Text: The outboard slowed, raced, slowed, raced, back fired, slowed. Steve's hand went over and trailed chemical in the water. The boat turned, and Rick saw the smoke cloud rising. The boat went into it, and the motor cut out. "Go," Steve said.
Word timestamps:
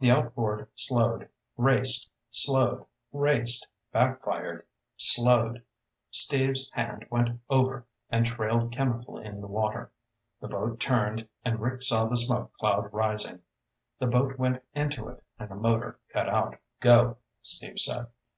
The 0.00 0.10
outboard 0.10 0.66
slowed, 0.74 1.28
raced, 1.56 2.10
slowed, 2.32 2.84
raced, 3.12 3.68
back 3.92 4.24
fired, 4.24 4.66
slowed. 4.96 5.62
Steve's 6.10 6.68
hand 6.72 7.06
went 7.10 7.40
over 7.48 7.86
and 8.10 8.26
trailed 8.26 8.72
chemical 8.72 9.18
in 9.18 9.40
the 9.40 9.46
water. 9.46 9.92
The 10.40 10.48
boat 10.48 10.80
turned, 10.80 11.28
and 11.44 11.60
Rick 11.60 11.82
saw 11.82 12.06
the 12.06 12.16
smoke 12.16 12.52
cloud 12.54 12.92
rising. 12.92 13.42
The 14.00 14.08
boat 14.08 14.36
went 14.36 14.64
into 14.74 15.06
it, 15.08 15.22
and 15.38 15.48
the 15.48 15.54
motor 15.54 16.00
cut 16.12 16.28
out. 16.28 16.56
"Go," 16.80 17.18
Steve 17.40 17.78
said. 17.78 18.08